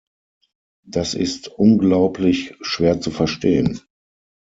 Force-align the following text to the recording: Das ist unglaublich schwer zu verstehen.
Das 0.83 1.13
ist 1.13 1.47
unglaublich 1.47 2.55
schwer 2.61 2.99
zu 3.01 3.11
verstehen. 3.11 3.81